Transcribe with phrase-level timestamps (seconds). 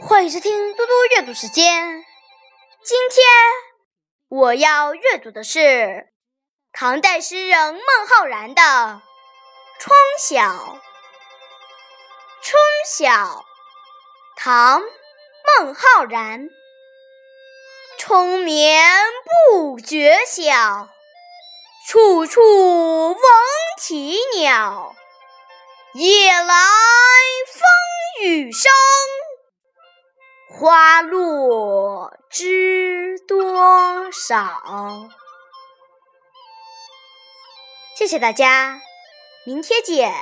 [0.00, 2.04] 欢迎收听嘟嘟阅读时间。
[2.84, 3.26] 今天
[4.28, 6.06] 我要阅读的是
[6.72, 8.62] 唐代诗人孟浩然的
[9.80, 10.40] 《春晓》。
[12.40, 13.44] 春晓，
[14.36, 14.82] 唐·
[15.58, 16.48] 孟浩然。
[17.98, 18.88] 春眠
[19.50, 20.88] 不觉晓，
[21.88, 23.18] 处处闻
[23.80, 24.94] 啼鸟。
[25.94, 26.54] 夜来
[27.52, 28.70] 风雨声。
[30.58, 35.08] 花落知多少？
[37.96, 38.80] 谢谢大家，
[39.44, 40.12] 明天见。